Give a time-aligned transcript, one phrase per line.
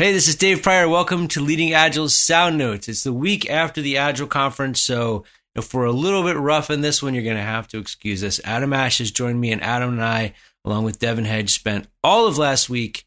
[0.00, 0.88] Hey, this is Dave Prior.
[0.88, 2.88] Welcome to Leading Agile's Sound Notes.
[2.88, 5.24] It's the week after the Agile conference, so
[5.56, 8.22] if we're a little bit rough in this one, you're going to have to excuse
[8.22, 8.40] us.
[8.44, 10.34] Adam Ash has joined me, and Adam and I,
[10.64, 13.06] along with Devin Hedge, spent all of last week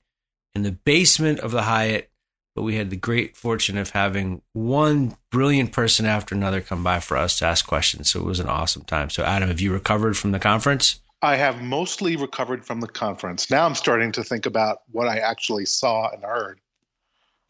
[0.54, 2.12] in the basement of the Hyatt,
[2.58, 7.00] but we had the great fortune of having one brilliant person after another come by
[7.00, 8.12] for us to ask questions.
[8.12, 9.10] So it was an awesome time.
[9.10, 11.00] So, Adam, have you recovered from the conference?
[11.22, 13.50] I have mostly recovered from the conference.
[13.50, 16.60] Now I'm starting to think about what I actually saw and heard.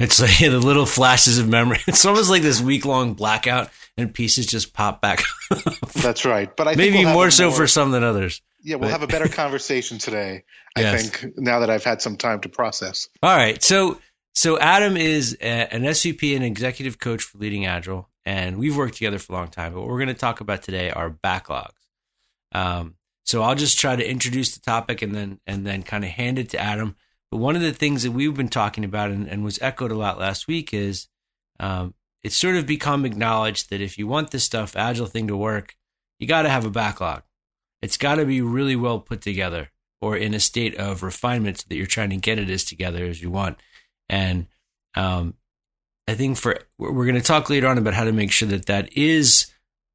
[0.02, 1.80] It's like the little flashes of memory.
[1.88, 5.22] It's almost like this week long blackout, and pieces just pop back.
[5.96, 8.42] That's right, but I maybe we'll more so more, for some than others.
[8.64, 10.44] Yeah, we'll but, have a better conversation today.
[10.76, 11.10] I yes.
[11.10, 13.10] think now that I've had some time to process.
[13.22, 14.00] All right, so
[14.34, 18.96] so Adam is a, an SVP and executive coach for Leading Agile, and we've worked
[18.96, 19.74] together for a long time.
[19.74, 21.70] But what we're going to talk about today are backlogs.
[22.54, 26.10] Um, so I'll just try to introduce the topic and then and then kind of
[26.10, 26.96] hand it to Adam
[27.32, 29.98] but one of the things that we've been talking about and, and was echoed a
[29.98, 31.08] lot last week is
[31.60, 31.94] um,
[32.24, 35.76] it's sort of become acknowledged that if you want this stuff, agile thing to work,
[36.20, 37.24] you got to have a backlog.
[37.82, 39.72] It's got to be really well put together
[40.02, 43.06] or in a state of refinement so that you're trying to get it as together
[43.06, 43.58] as you want.
[44.10, 44.48] And
[44.96, 45.36] um,
[46.08, 48.66] I think for we're going to talk later on about how to make sure that
[48.66, 49.52] that is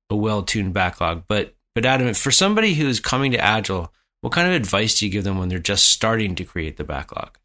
[0.09, 1.25] a well-tuned backlog.
[1.29, 3.93] But but Adam, for somebody who's coming to Agile
[4.27, 6.83] what kind of advice do you give them when they're just starting to create the
[6.83, 7.39] backlog?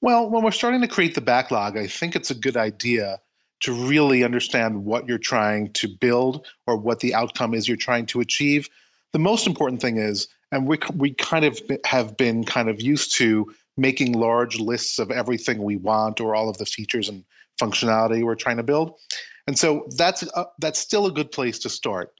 [0.00, 3.20] Well, when we're starting to create the backlog, I think it's a good idea
[3.64, 8.06] to really understand what you're trying to build or what the outcome is you're trying
[8.06, 8.70] to achieve.
[9.12, 13.18] The most important thing is, and we, we kind of have been kind of used
[13.18, 17.26] to making large lists of everything we want or all of the features and
[17.60, 18.98] functionality we're trying to build.
[19.46, 22.14] And so that's a, that's still a good place to start.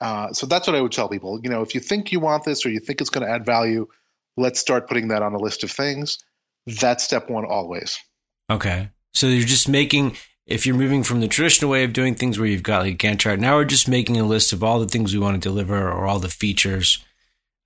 [0.00, 1.40] Uh, so that's what I would tell people.
[1.42, 3.44] You know, if you think you want this or you think it's going to add
[3.44, 3.88] value,
[4.36, 6.18] let's start putting that on a list of things.
[6.66, 7.98] That's step one always.
[8.50, 8.90] Okay.
[9.12, 12.48] So you're just making, if you're moving from the traditional way of doing things where
[12.48, 14.86] you've got like a Gantt chart, now we're just making a list of all the
[14.86, 16.98] things we want to deliver or all the features.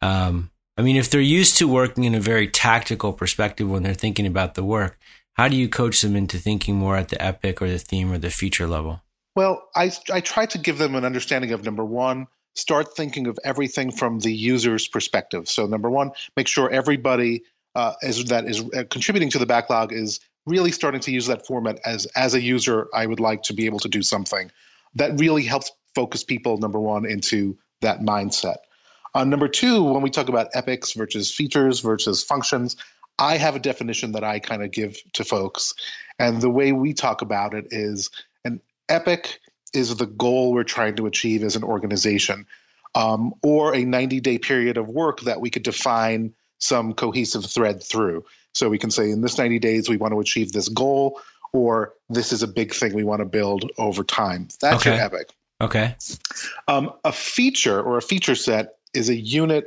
[0.00, 3.94] Um, I mean, if they're used to working in a very tactical perspective when they're
[3.94, 4.98] thinking about the work,
[5.34, 8.18] how do you coach them into thinking more at the epic or the theme or
[8.18, 9.00] the feature level?
[9.34, 13.38] Well, I, I try to give them an understanding of number one, start thinking of
[13.44, 15.48] everything from the user's perspective.
[15.48, 17.44] So, number one, make sure everybody
[17.75, 21.47] uh, is, that is uh, contributing to the backlog is really starting to use that
[21.47, 22.88] format as as a user.
[22.93, 24.50] I would like to be able to do something
[24.97, 26.59] that really helps focus people.
[26.59, 28.56] Number one, into that mindset.
[29.14, 32.76] Uh, number two, when we talk about epics versus features versus functions,
[33.19, 35.75] I have a definition that I kind of give to folks,
[36.19, 38.10] and the way we talk about it is
[38.92, 39.41] epic
[39.72, 42.47] is the goal we're trying to achieve as an organization,
[42.94, 47.82] um, or a 90 day period of work that we could define some cohesive thread
[47.82, 48.25] through.
[48.54, 51.20] So we can say in this 90 days, we want to achieve this goal,
[51.52, 54.48] or this is a big thing we want to build over time.
[54.60, 54.94] That's okay.
[54.94, 55.31] your epic.
[55.60, 55.97] Okay.
[56.69, 59.66] Um, a feature or a feature set is a unit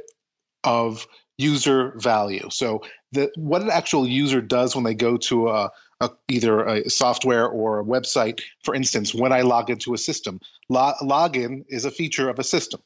[0.64, 2.50] of user value.
[2.52, 5.72] So the, what an actual user does when they go to a,
[6.05, 8.41] a, either a software or a website.
[8.63, 10.39] For instance, when I log into a system,
[10.69, 12.81] lo- login is a feature of a system.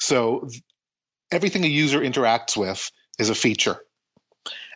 [0.00, 0.48] So
[1.30, 3.80] everything a user interacts with is a feature.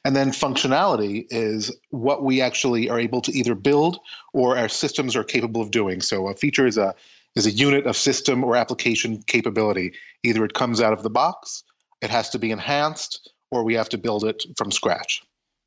[0.05, 3.99] And then functionality is what we actually are able to either build
[4.33, 6.01] or our systems are capable of doing.
[6.01, 6.95] So a feature is a
[7.37, 9.93] is a unit of system or application capability.
[10.25, 11.63] Either it comes out of the box,
[12.01, 15.23] it has to be enhanced, or we have to build it from scratch.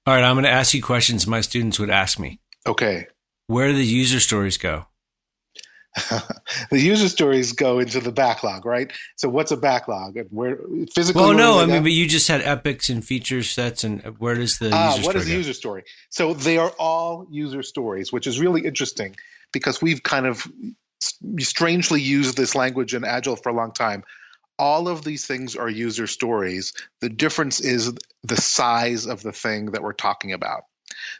[0.05, 2.39] All right, I'm going to ask you questions my students would ask me.
[2.67, 3.07] Okay.
[3.47, 4.85] Where do the user stories go?
[6.71, 8.91] the user stories go into the backlog, right?
[9.15, 10.17] So what's a backlog?
[10.31, 10.57] Where
[10.93, 11.21] physically?
[11.21, 14.57] Well, no, I mean, but you just had epics and feature sets, and where does
[14.57, 15.83] the ah, what is the user story?
[16.09, 19.15] So they are all user stories, which is really interesting
[19.51, 20.47] because we've kind of
[21.39, 24.03] strangely used this language in Agile for a long time
[24.59, 26.73] all of these things are user stories.
[27.01, 30.63] The difference is the size of the thing that we're talking about.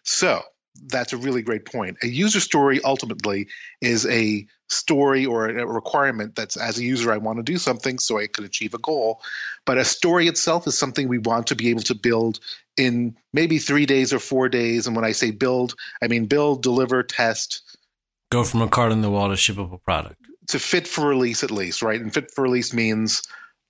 [0.04, 0.42] So
[0.88, 1.98] that's a really great point.
[2.04, 3.48] A user story ultimately
[3.82, 8.00] is a story or a requirement that's as a user, I want to do something
[8.00, 9.22] so I could achieve a goal.
[9.66, 12.40] But a story itself is something we want to be able to build
[12.76, 14.88] in maybe three days or four days.
[14.88, 17.62] And when I say build, I mean build, deliver, test.
[18.32, 21.52] Go from a card in the wall to shippable product to fit for release at
[21.52, 22.00] least, right?
[22.00, 23.24] And fit for release means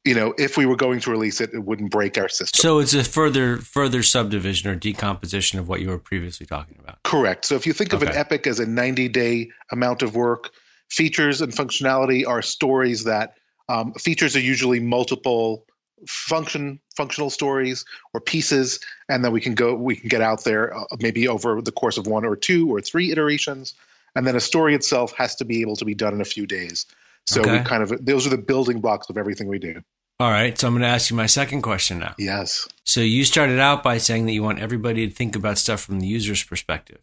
[0.06, 2.62] you know, if we were going to release it, it wouldn't break our system.
[2.62, 7.02] So it's a further further subdivision or decomposition of what you were previously talking about.
[7.04, 7.46] Correct.
[7.46, 8.12] So if you think of okay.
[8.12, 10.52] an epic as a 90 day amount of work,
[10.90, 13.36] features and functionality are stories that
[13.70, 15.66] um, features are usually multiple
[16.08, 20.76] function functional stories or pieces and then we can go we can get out there
[20.76, 23.74] uh, maybe over the course of one or two or three iterations
[24.16, 26.46] and then a story itself has to be able to be done in a few
[26.46, 26.86] days
[27.26, 27.60] so Okay.
[27.60, 29.82] we kind of those are the building blocks of everything we do
[30.20, 30.58] All right.
[30.58, 32.14] So I'm going to ask you my second question now.
[32.20, 35.82] yes So you started out by saying that you want everybody to think about stuff
[35.82, 37.00] from the user's perspective.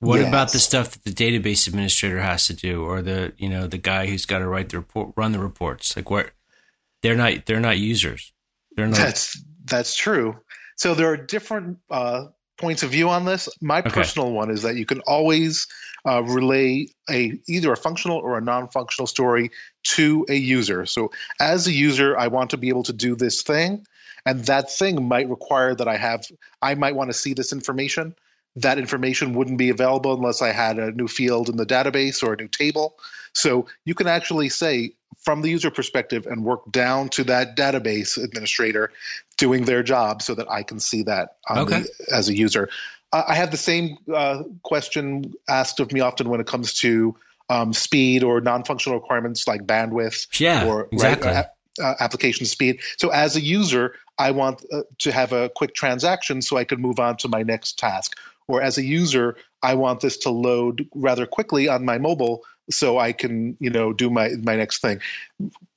[0.00, 0.28] What Yes.
[0.28, 3.76] about the stuff that the database administrator has to do, or the you know the
[3.78, 5.94] guy who's got to write the report, run the reports?
[5.94, 6.30] Like where
[7.02, 8.32] they're not they're not users.
[8.76, 8.96] They're not.
[8.96, 10.36] That's that's true.
[10.76, 12.28] So there are different uh,
[12.60, 13.48] points of view on this.
[13.60, 13.90] My Okay.
[13.90, 15.66] personal one is that you can always
[16.06, 19.50] uh, relay a either a functional or a non-functional story
[19.82, 20.86] to a user.
[20.86, 21.10] So
[21.40, 23.86] as a user, I want to be able to do this thing,
[24.24, 26.24] and that thing might require that I have.
[26.62, 28.14] I might want to see this information.
[28.56, 32.32] That information wouldn't be available unless I had a new field in the database or
[32.32, 32.96] a new table.
[33.32, 38.22] So you can actually say from the user perspective and work down to that database
[38.22, 38.90] administrator
[39.36, 41.80] doing their job so that I can see that on Okay.
[41.80, 42.68] the, as a user.
[43.12, 47.16] Uh, I have the same uh, question asked of me often when it comes to
[47.48, 51.32] um, speed or non-functional requirements like bandwidth Yeah, or right, exactly.
[51.32, 51.42] uh,
[51.82, 52.80] uh, application speed.
[52.98, 56.80] So as a user, I want uh, to have a quick transaction so I can
[56.80, 58.16] move on to my next task.
[58.46, 62.98] Or as a user, I want this to load rather quickly on my mobile so
[62.98, 65.00] I can, you know, do my my next thing.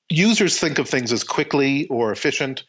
[0.10, 2.64] Users think of things as quickly or efficient.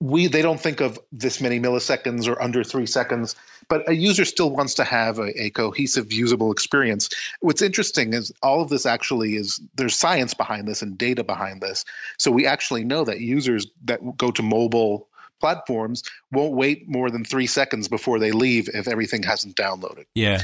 [0.00, 3.36] We they don't think of this many milliseconds or under three seconds,
[3.68, 7.10] but a user still wants to have a, a cohesive, usable experience.
[7.40, 11.60] What's interesting is all of this actually is there's science behind this and data behind
[11.60, 11.84] this.
[12.18, 15.08] So we actually know that users that go to mobile
[15.40, 20.04] platforms won't wait more than three seconds before they leave if everything hasn't downloaded.
[20.14, 20.42] yeah.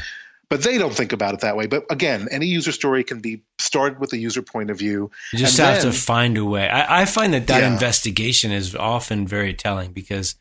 [0.48, 1.66] But they don't think about it that way.
[1.66, 5.10] But again, any user story can be started with a user point of view.
[5.32, 6.69] You just have then- to find a way.
[6.69, 7.72] I, I find that that Yeah.
[7.72, 10.37] investigation is often very telling because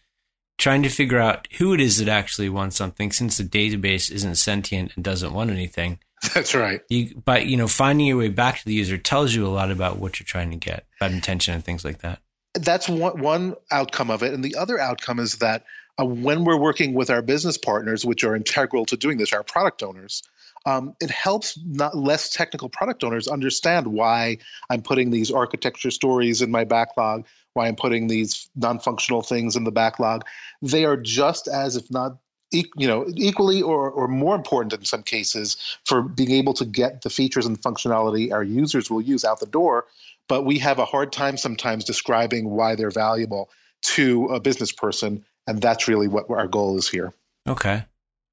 [0.59, 4.35] trying to figure out who it is that actually wants something, since the database isn't
[4.35, 5.97] sentient and doesn't want anything,
[6.33, 6.81] That's right.
[6.89, 9.69] you but you know finding your way back to the user tells you a lot
[9.71, 12.19] about what you're trying to get, about intention and things like that.
[12.53, 15.65] that's one one outcome of it, and the other outcome is that
[15.99, 19.43] uh, when we're working with our business partners, which are integral to doing this, our
[19.43, 20.23] product owners,
[20.65, 24.37] um, it helps not less technical product owners understand why
[24.69, 29.63] I'm putting these architecture stories in my backlog, why I'm putting these non-functional things in
[29.63, 30.25] the backlog.
[30.61, 32.17] They are just as, if not
[32.51, 37.01] you know, equally or, or more important in some cases for being able to get
[37.01, 39.85] the features and functionality our users will use out the door.
[40.27, 43.49] But we have a hard time sometimes describing why they're valuable
[43.81, 47.13] to a business person, and that's really what our goal is here.
[47.47, 47.85] Okay.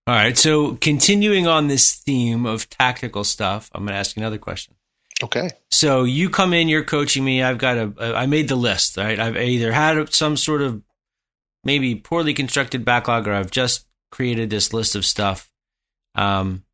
[0.07, 0.37] All right.
[0.37, 4.75] So continuing on this theme of tactical stuff, I'm going to ask you another question.
[5.23, 5.51] Okay.
[5.71, 7.43] So you come in, you're coaching me.
[7.43, 9.19] I've got a, I made the list, right?
[9.19, 10.83] I've either had some sort of
[11.63, 15.51] maybe poorly constructed backlog or I've just created this list of stuff.
[16.15, 16.65] Um,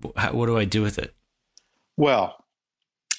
[0.00, 1.14] what do I do with it?
[1.96, 2.44] Well,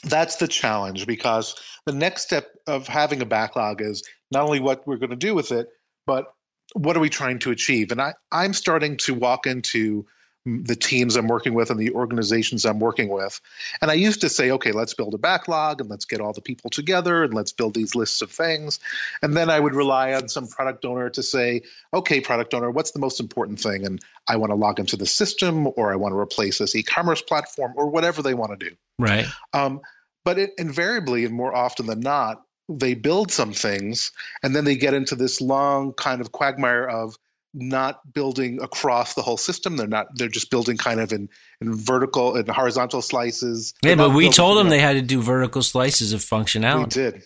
[0.04, 1.56] that's the challenge because
[1.86, 5.34] the next step of having a backlog is not only what we're going to do
[5.36, 5.70] with it,
[6.06, 6.34] but
[6.74, 7.92] what are we trying to achieve?
[7.92, 10.06] And I, I'm starting to walk into
[10.46, 13.40] the teams I'm working with and the organizations I'm working with.
[13.82, 16.42] And I used to say, okay, let's build a backlog and let's get all the
[16.42, 18.80] people together and let's build these lists of things.
[19.22, 21.64] And then I would rely on some product owner to say,
[21.94, 23.86] okay, product owner, what's the most important thing?
[23.86, 26.84] And I want to log into the system or I want to replace this e
[26.84, 28.76] commerce platform or whatever they want to do.
[29.00, 29.26] Right.
[29.54, 29.82] Um,
[30.26, 34.12] but it, invariably, and more often than not, they build some things
[34.44, 37.16] and then they get into this long kind of quagmire of
[37.54, 39.76] not building across the whole system.
[39.76, 40.08] They're not.
[40.16, 41.30] They're just building kind of in,
[41.62, 43.74] in vertical and horizontal slices.
[43.82, 46.86] Yeah, They're but we told them they had to do vertical slices of functionality we
[46.86, 47.24] did.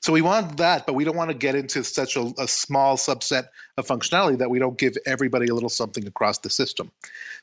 [0.00, 2.96] So we want that, but we don't want to get into such a, a small
[2.96, 6.90] subset of functionality that we don't give everybody a little something across the system.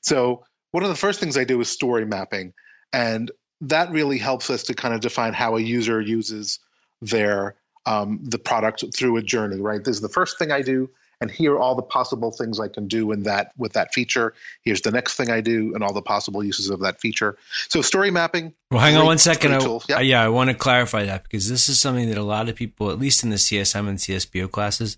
[0.02, 2.54] So one of the first things I do is story mapping,
[2.92, 3.32] and
[3.62, 6.60] that really helps us to kind of define how a user uses
[7.02, 7.56] their
[7.86, 9.60] um, the product through a journey.
[9.60, 9.84] Right.
[9.84, 12.68] This is the first thing I do, and here are all the possible things I
[12.68, 14.34] can do in that with that feature.
[14.64, 17.38] Here's the next thing I do, and all the possible uses of that feature.
[17.70, 18.54] So story mapping.
[18.72, 19.54] Well, hang on one second.
[19.54, 19.84] I, tool.
[19.88, 20.24] Yeah.
[20.24, 23.00] I- want to clarify that because this is something that a lot of people, at
[23.00, 24.98] least in the CSM and CSPO classes,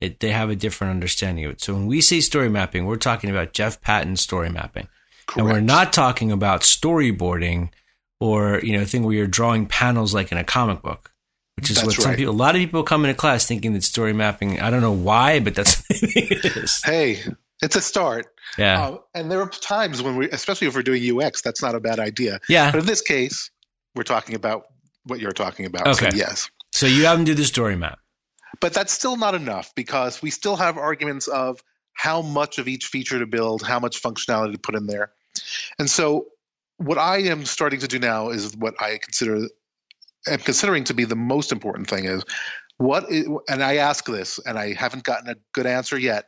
[0.00, 1.60] it, they have a different understanding of it.
[1.60, 4.88] So when we say story mapping, we're talking about Jeff Patton's story mapping,
[5.36, 7.70] and we're not talking about storyboarding
[8.22, 11.10] or you know thing where you're drawing panels like in a comic book.
[11.56, 12.18] Which is That's what some right.
[12.18, 14.58] people, a lot of people come into class thinking that story mapping.
[14.60, 16.80] I don't know why, but that's what it is.
[16.82, 17.22] Hey,
[17.60, 18.26] it's a start.
[18.56, 21.74] Yeah, Uh, and there are times when we, especially if we're doing UX, that's not
[21.74, 22.40] a bad idea.
[22.48, 22.70] yeah.
[22.70, 23.50] But in this case,
[23.94, 24.64] we're talking about
[25.04, 25.88] what you're talking about.
[25.88, 26.10] Okay.
[26.10, 26.50] So yes.
[26.72, 27.98] So you have them do the story map.
[28.60, 31.62] But that's still not enough because we still have arguments of
[31.92, 35.12] how much of each feature to build, how much functionality to put in there.
[35.78, 36.26] And so
[36.84, 39.48] what I am starting to do now is what I consider
[40.28, 42.24] am considering to be the most important thing is
[42.78, 46.26] what is, and I ask this and I haven't gotten a good answer yet.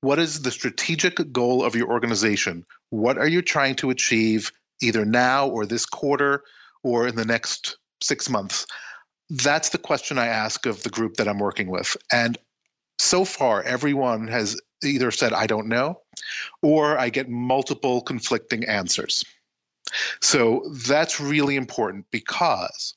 [0.00, 2.64] What is the strategic goal of your organization?
[2.90, 6.44] What are you trying to achieve either now or this quarter
[6.82, 8.66] or in the next 6 months?
[9.30, 11.96] That's the question I ask of the group that I'm working with.
[12.12, 12.38] And
[12.98, 16.00] so far everyone has either said I don't know
[16.62, 19.24] or I get multiple conflicting answers.
[20.20, 22.94] So that's really important because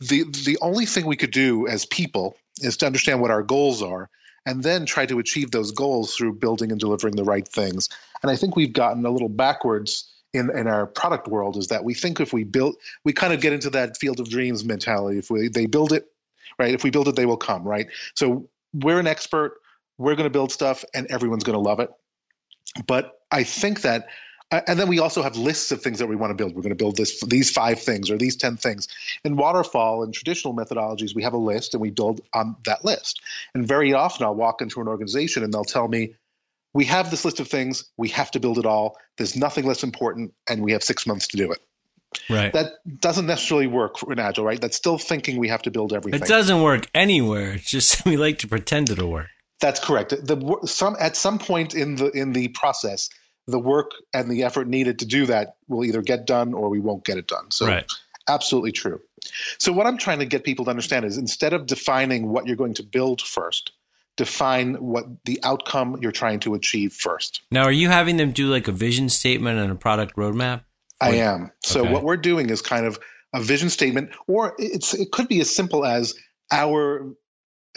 [0.00, 3.82] the the only thing we could do as people is to understand what our goals
[3.82, 4.10] are
[4.46, 7.88] and then try to achieve those goals through building and delivering the right things.
[8.22, 11.84] And I think we've gotten a little backwards in, in our product world is that
[11.84, 15.18] we think if we build we kind of get into that field of dreams mentality.
[15.18, 16.06] If we they build it,
[16.58, 16.74] right?
[16.74, 17.88] If we build it, they will come, right?
[18.14, 19.60] So we're an expert,
[19.96, 21.90] we're going to build stuff and everyone's going to love it.
[22.86, 24.06] But I think that
[24.50, 26.54] and then we also have lists of things that we want to build.
[26.54, 28.88] We're going to build this these five things or these 10 things.
[29.24, 33.20] In waterfall and traditional methodologies, we have a list and we build on that list.
[33.54, 36.14] And very often I'll walk into an organization and they'll tell me,
[36.72, 38.96] we have this list of things, we have to build it all.
[39.16, 41.58] There's nothing less important, and we have six months to do it.
[42.30, 42.52] Right.
[42.52, 44.60] That doesn't necessarily work in Agile, right?
[44.60, 46.22] That's still thinking we have to build everything.
[46.22, 47.52] It doesn't work anywhere.
[47.54, 49.28] It's just we like to pretend it'll work.
[49.60, 50.10] That's correct.
[50.10, 53.10] The some at some point in the in the process,
[53.48, 56.80] the work and the effort needed to do that will either get done or we
[56.80, 57.50] won't get it done.
[57.50, 57.90] So right.
[58.28, 59.00] absolutely true.
[59.58, 62.56] So what I'm trying to get people to understand is instead of defining what you're
[62.56, 63.72] going to build first,
[64.16, 67.40] define what the outcome you're trying to achieve first.
[67.50, 70.62] Now, are you having them do like a vision statement and a product roadmap?
[71.00, 71.50] I am.
[71.62, 71.92] So okay.
[71.92, 72.98] what we're doing is kind of
[73.32, 76.14] a vision statement, or it's it could be as simple as
[76.50, 77.14] our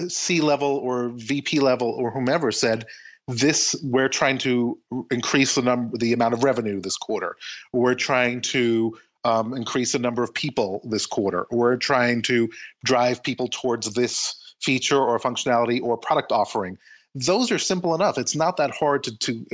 [0.07, 2.85] C level or VP level or whomever said,
[3.31, 4.77] this we're trying to
[5.09, 7.35] increase the number the amount of revenue this quarter.
[7.71, 11.47] We're trying to um, increase the number of people this quarter.
[11.51, 12.49] We're trying to
[12.83, 16.77] drive people towards this feature or functionality or product offering.
[17.13, 18.17] Those are simple enough.
[18.17, 19.45] It's not that hard to, to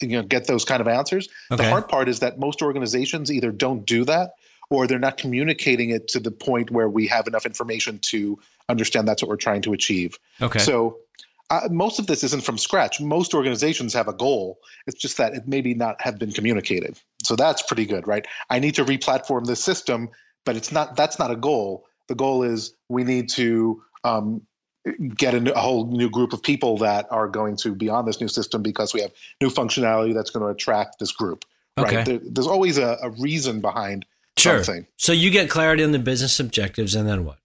[0.00, 1.28] you know get those kind of answers.
[1.50, 1.62] Okay.
[1.62, 4.32] the hard part is that most organizations either don't do that
[4.70, 8.38] or they're not communicating it to the point where we have enough information to
[8.68, 10.18] understand that's what we're trying to achieve.
[10.40, 10.60] Okay.
[10.60, 10.98] So
[11.52, 12.98] uh, most of this isn't from scratch.
[12.98, 14.58] Most organizations have a goal.
[14.86, 16.98] It's just that it maybe not have been communicated.
[17.22, 18.26] So that's pretty good, right?
[18.48, 20.08] I need to replatform this system,
[20.46, 20.96] but it's not.
[20.96, 21.84] That's not a goal.
[22.08, 24.46] The goal is we need to um,
[25.14, 28.06] get a, new, a, whole new group of people that are going to be on
[28.06, 31.44] this new system because we have new functionality that's going to attract this group.
[31.76, 31.96] Okay.
[31.96, 32.06] Right?
[32.06, 34.06] There, there's always a, a, reason behind
[34.38, 34.64] sure.
[34.64, 34.86] something.
[34.96, 37.38] So you get clarity on the business objectives, and then what?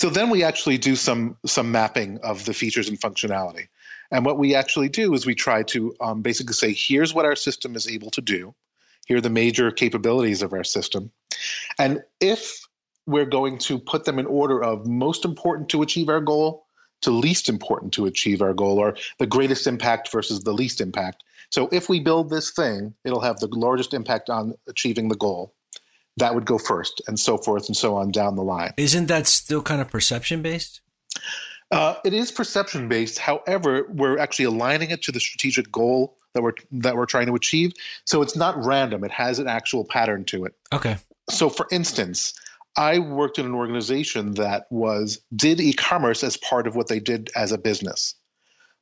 [0.00, 3.68] So then we actually do some some mapping of the features and functionality.
[4.10, 7.36] And what we actually do is we try to um, basically say, here's what our
[7.36, 8.54] system is able to do.
[9.04, 11.10] Here are the major capabilities of our system.
[11.78, 12.66] And if
[13.04, 16.64] we're going to put them in order of most important to achieve our goal
[17.02, 21.24] to least important to achieve our goal, or the greatest impact versus the least impact.
[21.50, 25.54] So if we build this thing, it'll have the largest impact on achieving the goal
[26.20, 28.72] that would go first, and so forth and so on down the line.
[28.76, 30.80] Isn't that still kind of perception based?
[31.70, 33.18] Uh, it is perception based.
[33.18, 37.34] However, we're actually aligning it to the strategic goal that we're that we're trying to
[37.34, 37.72] achieve.
[38.04, 39.04] So it's not random.
[39.04, 40.54] It has an actual pattern to it.
[40.72, 40.96] Okay.
[41.28, 42.34] So, for instance,
[42.76, 47.30] I worked in an organization that was did e-commerce as part of what they did
[47.36, 48.14] as a business,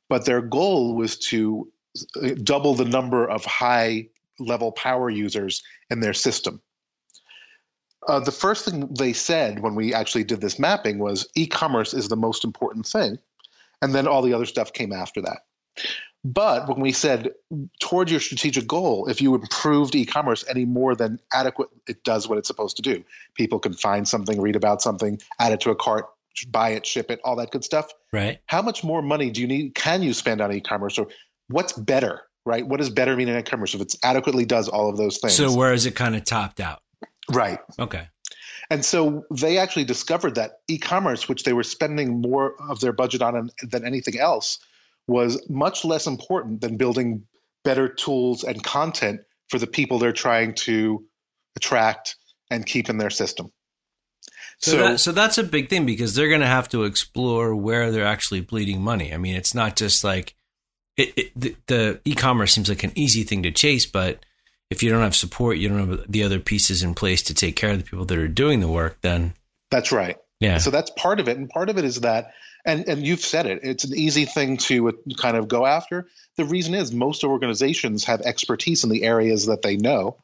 [0.09, 1.71] but their goal was to
[2.21, 6.61] uh, double the number of high level power users in their system.
[8.07, 12.07] Uh, the first thing they said when we actually did this mapping was e-commerce is
[12.07, 13.17] the most important thing,
[13.81, 15.39] and then all the other stuff came after that.
[16.23, 17.31] But when we said
[17.79, 22.37] toward your strategic goal, if you improved e-commerce any more than adequate, it does what
[22.37, 23.03] it's supposed to do.
[23.35, 26.07] People can find something, read about something, add it to a cart,
[26.49, 27.89] buy it, ship it, all that good stuff.
[28.11, 28.39] Right.
[28.47, 29.75] How much more money do you need?
[29.75, 31.07] Can you spend on e-commerce, or
[31.47, 32.21] what's better?
[32.45, 32.67] Right.
[32.67, 35.35] What does better mean in e-commerce if it adequately does all of those things?
[35.35, 36.81] So where is it kind of topped out?
[37.29, 37.59] Right.
[37.77, 38.07] Okay.
[38.69, 43.21] And so they actually discovered that e-commerce, which they were spending more of their budget
[43.21, 44.59] on than anything else,
[45.07, 47.23] was much less important than building
[47.63, 51.03] better tools and content for the people they're trying to
[51.55, 52.15] attract
[52.51, 53.51] and keep in their system.
[54.59, 57.55] So, so, that, so that's a big thing because they're going to have to explore
[57.55, 59.13] where they're actually bleeding money.
[59.13, 60.35] I mean, it's not just like
[60.97, 64.25] it, it, the, the e-commerce seems like an easy thing to chase, but
[64.69, 67.55] if you don't have support, you don't have the other pieces in place to take
[67.55, 69.33] care of the people that are doing the work, then
[69.71, 70.17] that's right.
[70.39, 70.57] Yeah.
[70.57, 71.37] So that's part of it.
[71.37, 72.33] And part of it is that,
[72.65, 76.07] and, and you've said it, it's an easy thing to uh, kind of go after.
[76.37, 80.17] The reason is most organizations have expertise in the areas that they know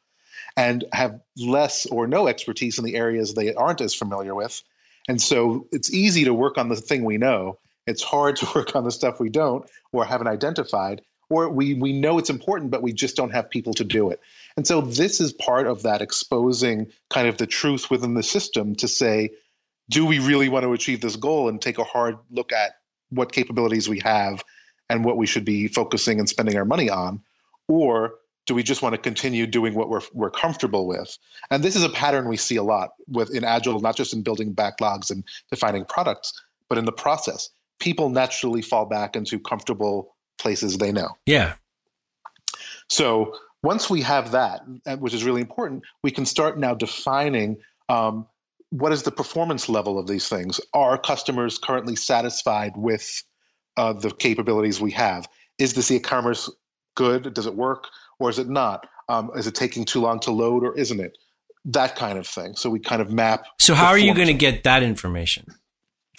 [0.55, 4.61] and have less or no expertise in the areas they aren't as familiar with.
[5.07, 7.57] And so it's easy to work on the thing we know.
[7.85, 11.93] It's hard to work on the stuff we don't or haven't identified, or we, we
[11.93, 14.19] know it's important, but we just don't have people to do it.
[14.57, 18.75] And so this is part of that exposing kind of the truth within the system
[18.75, 19.31] to say,
[19.89, 22.77] do we really want to achieve this goal and take a hard look at
[23.09, 24.43] what capabilities we have
[24.89, 27.21] and what we should be focusing and spending our money on?
[27.67, 28.15] Or
[28.45, 31.17] do we just want to continue doing what we're, we're comfortable with?
[31.49, 34.21] And this is a pattern we see a lot with in Agile, not just in
[34.21, 36.33] building backlogs and defining products,
[36.69, 37.49] but in the process.
[37.79, 41.17] People naturally fall back into comfortable places they know.
[41.25, 41.53] Yeah.
[42.89, 44.61] So once we have that,
[44.99, 47.57] which is really important, we can start now defining
[47.89, 48.27] um,
[48.69, 50.59] what is the performance level of these things?
[50.73, 53.23] Are customers currently satisfied with
[53.77, 55.27] uh, the capabilities we have?
[55.57, 56.49] Is this e-commerce
[56.95, 57.33] good?
[57.33, 57.85] Does it work
[58.19, 58.87] or is it not?
[59.07, 61.17] Um, is it taking too long to load or isn't it?
[61.65, 62.55] That kind of thing.
[62.55, 63.45] So we kind of map.
[63.59, 65.47] So how are you going to get that information?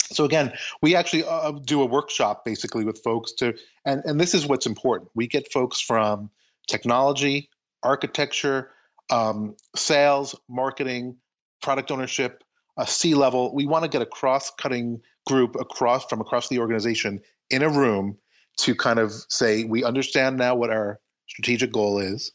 [0.03, 4.35] So again, we actually uh, do a workshop basically with folks to, and, and this
[4.35, 5.11] is what's important.
[5.15, 6.31] We get folks from
[6.69, 7.49] technology,
[7.83, 8.71] architecture,
[9.11, 11.17] um, sales, marketing,
[11.63, 12.43] product ownership,
[12.77, 13.55] a C level.
[13.55, 18.19] We want to get a cross-cutting group across from across the organization in a room
[18.59, 22.33] to kind of say we understand now what our strategic goal is.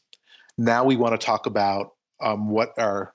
[0.57, 3.13] Now we want to talk about um, what our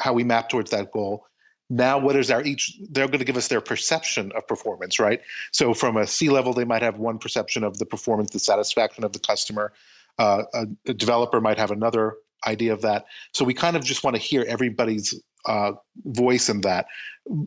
[0.00, 1.24] how we map towards that goal.
[1.70, 2.78] Now, what is our each?
[2.90, 5.20] They're going to give us their perception of performance, right?
[5.52, 9.04] So, from a C level, they might have one perception of the performance, the satisfaction
[9.04, 9.72] of the customer.
[10.18, 12.14] Uh, a, a developer might have another
[12.46, 13.06] idea of that.
[13.34, 15.72] So, we kind of just want to hear everybody's uh,
[16.04, 16.86] voice in that.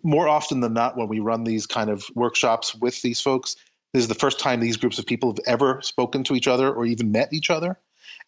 [0.04, 3.56] More often than not, when we run these kind of workshops with these folks,
[3.94, 6.72] this is the first time these groups of people have ever spoken to each other
[6.72, 7.80] or even met each other,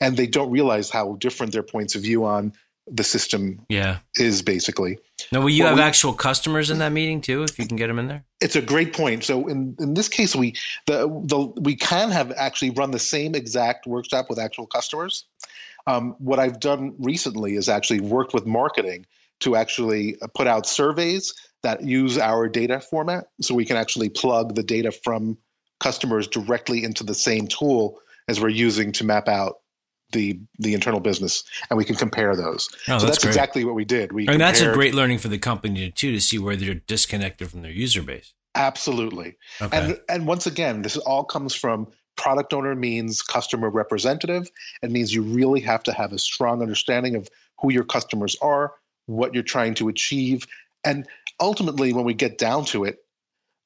[0.01, 2.53] and they don't realize how different their points of view on
[2.87, 3.99] the system yeah.
[4.17, 4.99] is basically.
[5.31, 7.87] Now, will you have we, actual customers in that meeting too, if you can get
[7.87, 8.25] them in there?
[8.41, 9.23] It's a great point.
[9.23, 13.35] So in, in this case, we the, the we can have actually run the same
[13.35, 15.25] exact workshop with actual customers.
[15.87, 19.05] Um, what I've done recently is actually worked with marketing
[19.41, 24.55] to actually put out surveys that use our data format, so we can actually plug
[24.55, 25.37] the data from
[25.79, 29.55] customers directly into the same tool as we're using to map out
[30.13, 32.69] the the internal business, and we can compare those.
[32.87, 34.11] Oh, so that's, exactly what we did.
[34.11, 36.75] We and compared, that's a great learning for the company too to see where they're
[36.75, 38.33] disconnected from their user base.
[38.55, 39.77] Absolutely, okay.
[39.77, 44.49] and and once again, this all comes from product owner means customer representative.
[44.81, 47.27] It means you really have to have a strong understanding of
[47.59, 48.73] who your customers are,
[49.07, 50.45] what you're trying to achieve,
[50.83, 51.07] and
[51.39, 52.97] ultimately, when we get down to it,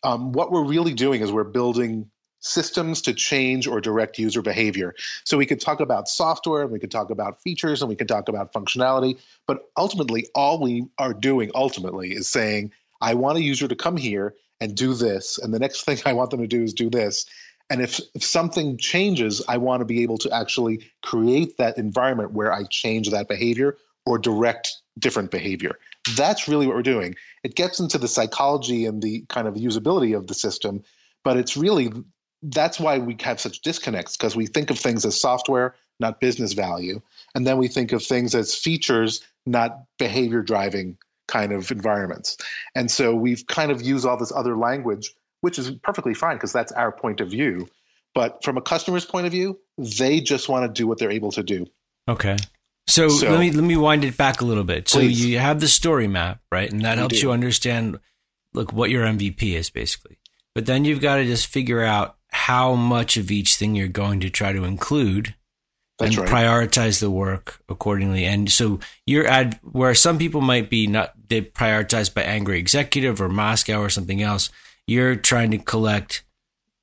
[0.04, 4.96] um, what we're really doing is we're building systems to change or direct user behavior.
[5.24, 8.08] So we could talk about software, and we could talk about features, and we could
[8.08, 12.72] talk about functionality, but ultimately, all we are doing ultimately is saying,
[13.02, 16.14] I want a user to come here and do this, and the next thing I
[16.14, 17.26] want them to do is do this.
[17.70, 22.32] And if, if something changes, I want to be able to actually create that environment
[22.32, 25.78] where I change that behavior or direct different behavior.
[26.16, 27.16] That's really what we're doing.
[27.44, 30.84] It gets into the psychology and the kind of usability of the system,
[31.26, 31.92] but it's really
[32.44, 36.54] that's why we have such disconnects because we think of things as software, not business
[36.54, 37.02] value,
[37.36, 40.98] and then we think of things as features, not behavior driving
[41.28, 42.38] kind of environments.
[42.76, 46.54] And so we've kind of used all this other language, which is perfectly fine because
[46.54, 47.70] that's our point of view.
[48.14, 51.32] But from a customer's point of view, they just want to do what they're able
[51.34, 51.68] to do.
[52.08, 52.38] Okay.
[52.88, 54.88] So, so, let me let me wind it back a little bit.
[54.88, 55.24] So please.
[55.24, 56.72] you have the story map, right?
[56.72, 57.28] And that we helps do.
[57.28, 58.00] you understand
[58.54, 60.18] look what your MVP is basically.
[60.56, 64.20] But then you've got to just figure out how much of each thing you're going
[64.20, 65.34] to try to include
[65.98, 66.46] That's and right.
[66.46, 68.26] prioritize the work accordingly.
[68.26, 73.20] And so you're at where some people might be not they prioritized by angry executive
[73.20, 74.52] or MoSCoW or something else.
[74.86, 76.24] You're trying to collect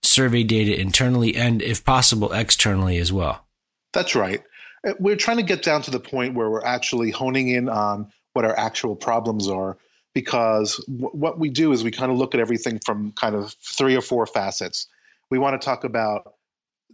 [0.02, 3.46] survey data internally and if possible externally as well.
[3.92, 4.42] That's right.
[4.86, 8.10] Uh, we're trying to get down to the point where we're actually honing in on
[8.32, 9.78] what our actual problems are
[10.14, 13.54] because w- what we do is we kind of look at everything from kind of
[13.62, 14.88] three or four facets.
[15.30, 16.34] We want to talk about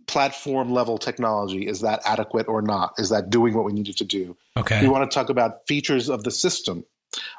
[0.07, 1.67] platform level technology.
[1.67, 2.95] Is that adequate or not?
[2.99, 4.37] Is that doing what we needed to do?
[4.57, 4.81] Okay.
[4.83, 6.85] We want to talk about features of the system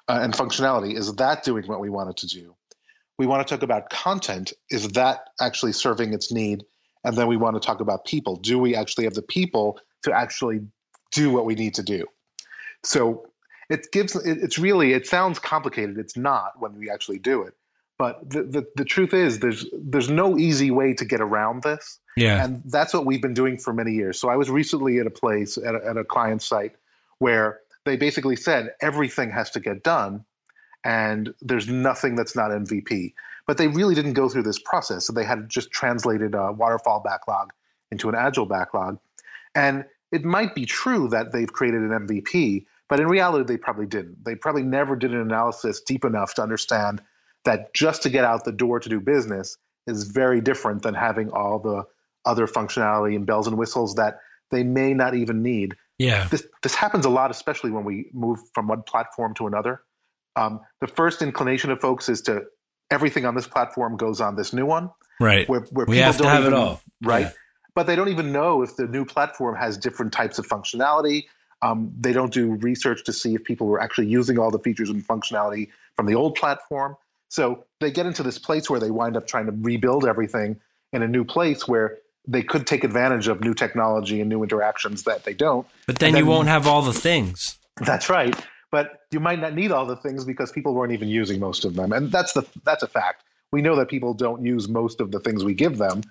[0.08, 0.96] uh, and functionality.
[0.98, 2.56] Is that doing what we wanted to do?
[3.18, 4.54] We want to talk about content.
[4.70, 6.64] Is that actually serving its need?
[7.04, 8.36] And then we want to talk about people.
[8.36, 10.62] Do we actually have the people to actually
[11.12, 12.06] do what we need to do.
[12.84, 13.28] So
[13.70, 15.98] it gives it, it's really it sounds complicated.
[15.98, 17.54] It's not when we actually do it.
[18.02, 22.00] But the, the, the truth is there's there's no easy way to get around this.
[22.18, 22.44] Yeah.
[22.44, 24.20] And that's what we've been doing for many years.
[24.20, 26.74] So I was recently at a place at a, at a client site
[27.20, 30.26] where they basically said everything has to get done
[30.84, 33.14] and there's nothing that's not MVP.
[33.46, 35.06] But they really didn't go through this process.
[35.06, 37.54] So they had just translated a waterfall backlog
[37.92, 38.98] into an agile backlog.
[39.54, 43.86] And it might be true that they've created an MVP, but in reality, they probably
[43.86, 44.26] didn't.
[44.26, 47.04] They probably never did an analysis deep enough to understand
[47.46, 51.32] that just to get out the door to do business is very different than having
[51.32, 51.84] all the
[52.24, 54.20] other functionality and bells and whistles that
[54.52, 55.76] they may not even need.
[55.98, 56.28] Yeah.
[56.30, 59.82] This, this happens a lot, especially when we move from one platform to another.
[60.36, 62.44] Um, the first inclination of folks is to
[62.90, 64.92] everything on this platform goes on this new one.
[65.20, 65.48] Right.
[65.48, 66.82] Where, where we people have to don't have even, it all.
[67.02, 67.22] Right.
[67.22, 67.32] Yeah.
[67.74, 71.26] But they don't even know if the new platform has different types of functionality.
[71.62, 74.90] Um, they don't do research to see if people were actually using all the features
[74.90, 76.98] and functionality from the old platform.
[77.32, 80.60] So they get into this place where they wind up trying to rebuild everything
[80.92, 85.04] in a new place where they could take advantage of new technology and new interactions
[85.04, 85.66] that they don't.
[85.88, 87.58] But then, then you won't have all the things.
[87.78, 88.36] That's right.
[88.70, 91.74] But you might not need all the things because people weren't even using most of
[91.74, 93.24] them, and that's the that's a fact.
[93.54, 96.02] We know that people don't use most of the things we give them.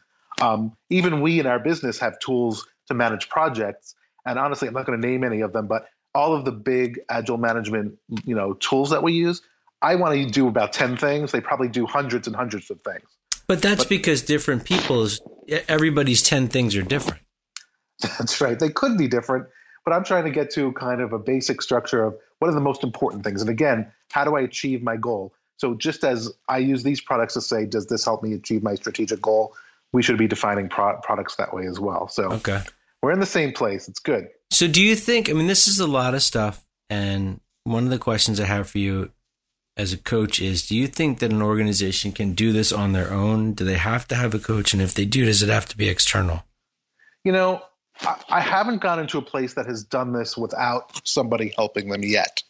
[0.40, 3.94] Um, even we in our business have tools to manage projects,
[4.26, 7.00] and honestly, I'm not going to name any of them, but all of the big
[7.10, 9.42] agile management you know tools that we use,
[9.82, 11.32] I want to do about ten things.
[11.32, 13.08] They probably do hundreds and hundreds of things.
[13.46, 15.20] But that's but, because different people's
[15.68, 17.20] everybody's ten things are different.
[18.18, 18.58] That's right.
[18.58, 19.46] They could be different,
[19.84, 22.60] but I'm trying to get to kind of a basic structure of what are the
[22.60, 23.42] most important things.
[23.42, 25.34] And again, how do I achieve my goal?
[25.58, 28.74] So just as I use these products to say, does this help me achieve my
[28.74, 29.54] strategic goal?
[29.92, 32.08] We should be defining pro- products that way as well.
[32.08, 32.62] So okay.
[33.02, 33.88] we're in the same place.
[33.88, 34.28] It's good.
[34.50, 35.28] So do you think?
[35.28, 38.70] I mean, this is a lot of stuff, and one of the questions I have
[38.70, 39.10] for you
[39.76, 43.12] as a coach is do you think that an organization can do this on their
[43.12, 43.52] own?
[43.52, 44.72] Do they have to have a coach?
[44.72, 46.44] And if they do, does it have to be external?
[47.24, 47.62] You know,
[48.28, 52.42] I haven't gone into a place that has done this without somebody helping them yet.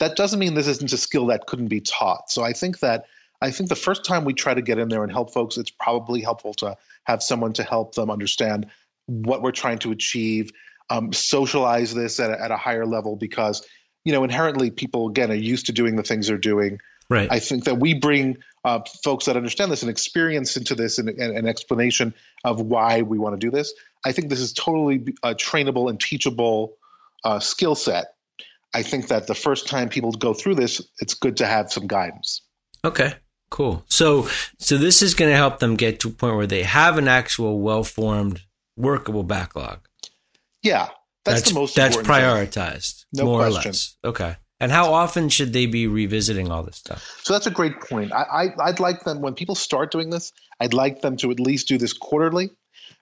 [0.00, 2.30] That doesn't mean this isn't a skill that couldn't be taught.
[2.30, 3.06] So I think that
[3.40, 5.70] I think the first time we try to get in there and help folks, it's
[5.70, 8.66] probably helpful to have someone to help them understand
[9.06, 10.52] what we're trying to achieve,
[10.90, 13.66] um, socialize this at a, at a higher level because
[14.08, 16.80] you know inherently people again are used to doing the things they're doing.
[17.10, 17.28] Right.
[17.30, 21.10] I think that we bring uh, folks that understand this and experience into this and
[21.10, 23.74] an explanation of why we want to do this.
[24.06, 26.78] I think this is totally a trainable and teachable
[27.22, 28.14] uh, skill set.
[28.72, 31.86] I think that the first time people go through this, it's good to have some
[31.86, 32.40] guidance.
[32.82, 33.12] Okay,
[33.50, 33.84] cool.
[33.88, 36.96] So, so this is going to help them get to a point where they have
[36.96, 38.40] an actual well-formed,
[38.74, 39.80] workable backlog.
[40.62, 40.88] Yeah,
[41.28, 41.76] that's, that's the most.
[41.76, 43.70] That's prioritized, no more question.
[43.70, 43.96] or less.
[44.04, 44.36] Okay.
[44.60, 47.20] And how often should they be revisiting all this stuff?
[47.22, 48.12] So that's a great point.
[48.12, 50.32] I, I, would like them when people start doing this.
[50.58, 52.50] I'd like them to at least do this quarterly,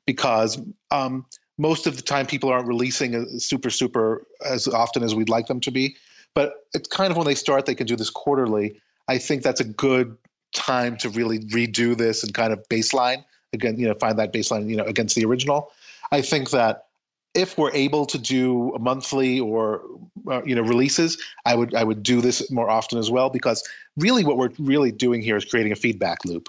[0.06, 0.60] because
[0.90, 1.24] um,
[1.56, 5.60] most of the time people aren't releasing super super as often as we'd like them
[5.60, 5.96] to be.
[6.34, 8.80] But it's kind of when they start, they can do this quarterly.
[9.08, 10.18] I think that's a good
[10.54, 13.78] time to really redo this and kind of baseline again.
[13.78, 14.68] You know, find that baseline.
[14.68, 15.72] You know, against the original.
[16.12, 16.85] I think that
[17.36, 19.82] if we're able to do monthly or
[20.28, 23.62] uh, you know releases, I would I would do this more often as well because
[23.96, 26.48] really what we're really doing here is creating a feedback loop.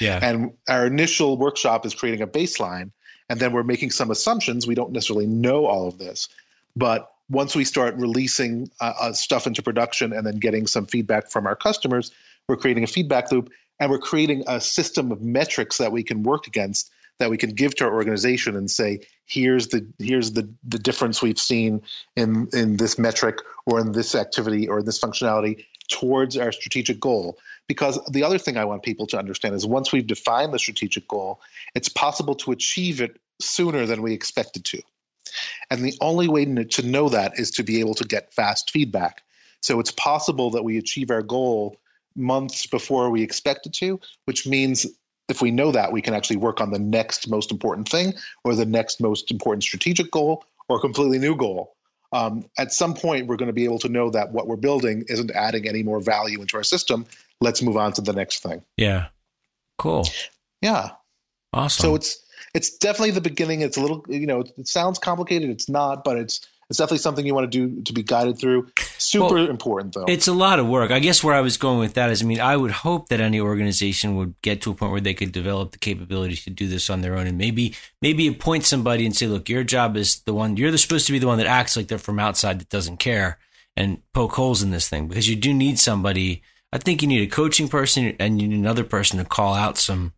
[0.00, 0.18] Yeah.
[0.20, 2.90] And our initial workshop is creating a baseline,
[3.30, 4.66] and then we're making some assumptions.
[4.66, 6.28] We don't necessarily know all of this,
[6.74, 11.30] but once we start releasing uh, uh, stuff into production and then getting some feedback
[11.30, 12.10] from our customers,
[12.48, 16.22] we're creating a feedback loop and we're creating a system of metrics that we can
[16.22, 20.52] work against that we can give to our organization and say, here's the here's the
[20.66, 21.82] the difference we've seen
[22.16, 27.00] in in this metric or in this activity or in this functionality towards our strategic
[27.00, 27.38] goal.
[27.68, 31.08] Because the other thing I want people to understand is once we've defined the strategic
[31.08, 31.40] goal,
[31.74, 34.82] it's possible to achieve it sooner than we expected to.
[35.70, 39.22] And the only way to know that is to be able to get fast feedback.
[39.62, 41.76] So it's possible that we achieve our goal
[42.14, 44.86] months before we expect it to, which means
[45.28, 48.54] if we know that, we can actually work on the next most important thing or
[48.54, 51.74] the next most important strategic goal or a completely new goal.
[52.12, 55.04] Um, at some point, we're going to be able to know that what we're building
[55.08, 57.06] isn't adding any more value into our system.
[57.40, 58.62] Let's move on to the next thing.
[58.76, 59.06] Yeah.
[59.78, 60.06] Cool.
[60.62, 60.90] Yeah.
[61.52, 61.82] Awesome.
[61.82, 63.62] So it's it's definitely the beginning.
[63.62, 65.50] It's a little, you know, it sounds complicated.
[65.50, 68.68] It's not, but it's it's definitely something you want to do to be guided through.
[68.98, 70.04] Super well, important though.
[70.06, 70.90] It's a lot of work.
[70.90, 73.20] I guess where I was going with that is, I mean, I would hope that
[73.20, 76.66] any organization would get to a point where they could develop the capability to do
[76.66, 80.20] this on their own, and maybe maybe appoint somebody and say, look, your job is
[80.20, 80.56] the one.
[80.56, 83.38] You're supposed to be the one that acts like they're from outside that doesn't care,
[83.76, 86.42] and poke holes in this thing because you do need somebody.
[86.72, 89.78] I think you need a coaching person and you need another person to call out
[89.78, 90.12] some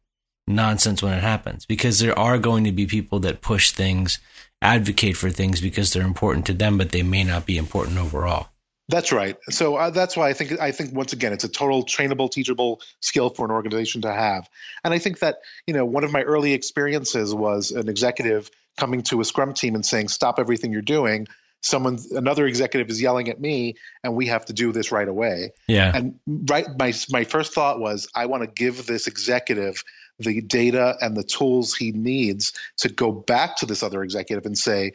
[0.47, 4.19] nonsense when it happens because there are going to be people that push things,
[4.63, 8.49] advocate for things because they're important to them, but they may not be important overall.
[8.89, 9.37] That's right.
[9.51, 12.81] So uh, that's why I think I think once again it's a total trainable, teachable
[13.01, 14.49] skill for an organization to have.
[14.85, 19.03] And I think that you know one of my early experiences was an executive coming
[19.05, 21.27] to a Scrum team and saying, "Stop everything you're doing."
[21.63, 25.53] Someone, another executive is yelling at me, and we have to do this right away.
[25.67, 25.91] Yeah.
[25.93, 29.83] And right, my my first thought was, I want to give this executive
[30.19, 34.57] the data and the tools he needs to go back to this other executive and
[34.57, 34.93] say,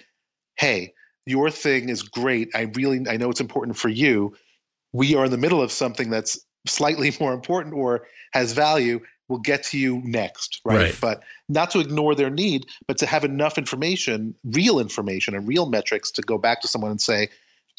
[0.55, 0.93] "Hey."
[1.25, 2.49] your thing is great.
[2.53, 4.35] I really I know it's important for you.
[4.93, 9.01] We are in the middle of something that's slightly more important or has value.
[9.27, 10.77] We'll get to you next, right?
[10.77, 10.97] Right.
[10.99, 15.69] But not to ignore their need, but to have enough information, real information and real
[15.69, 17.29] metrics to go back to someone and say,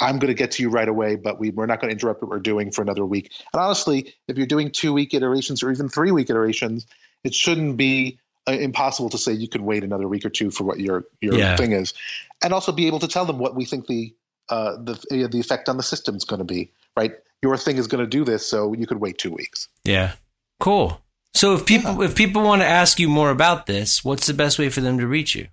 [0.00, 2.22] I'm going to get to you right away, but we, we're not going to interrupt
[2.22, 3.30] what we're doing for another week.
[3.52, 6.86] And honestly, if you're doing two week iterations or even three week iterations,
[7.24, 10.64] it shouldn't be uh, impossible to say you could wait another week or two for
[10.64, 11.56] what your your Yeah.
[11.56, 11.94] thing is,
[12.42, 14.14] and also be able to tell them what we think the
[14.48, 16.70] uh, the the effect on the system is going to be.
[16.96, 19.68] Right, your thing is going to do this, so you could wait two weeks.
[19.84, 20.12] Yeah.
[20.60, 21.00] Cool.
[21.34, 24.58] So if people if people want to ask you more about this, what's the best
[24.58, 25.48] way for them to reach you?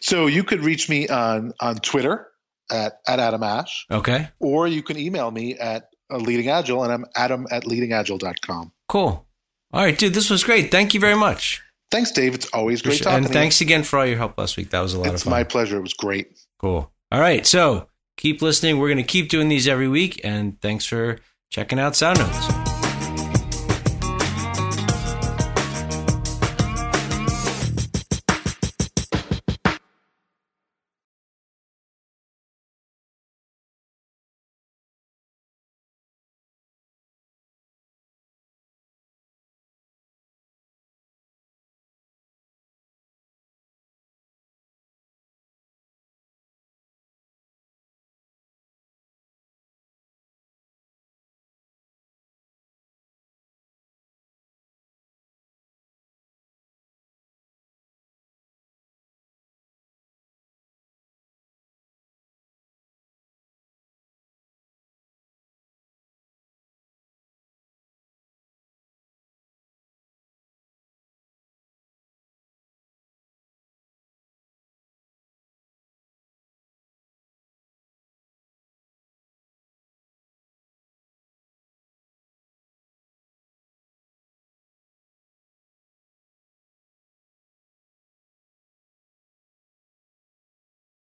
[0.00, 2.28] So you could reach me on on Twitter
[2.70, 4.28] at at Adam Ash, Okay.
[4.38, 8.70] or you can email me at uh, Leading Agile, and I'm Adam at leadingagile.com.
[8.88, 9.25] Cool.
[9.72, 10.70] All right, dude, this was great.
[10.70, 11.62] Thank you very much.
[11.90, 12.34] Thanks, Dave.
[12.34, 13.04] It's always great talking.
[13.04, 14.70] To you and thanks again for all your help last week.
[14.70, 15.08] That was a lot.
[15.08, 15.30] It's of fun.
[15.30, 15.76] my pleasure.
[15.76, 16.38] It was great.
[16.58, 16.90] Cool.
[17.12, 17.46] All right.
[17.46, 18.78] So keep listening.
[18.78, 20.20] We're going to keep doing these every week.
[20.24, 21.18] And thanks for
[21.50, 22.65] checking out Sound Notes.